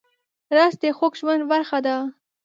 [0.55, 1.95] رس د خوږ ژوند برخه ده